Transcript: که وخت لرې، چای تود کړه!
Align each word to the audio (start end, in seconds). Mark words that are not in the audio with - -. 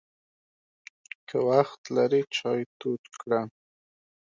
که 1.27 1.37
وخت 1.49 1.81
لرې، 1.95 2.21
چای 2.35 2.61
تود 2.79 3.03
کړه! 3.21 3.41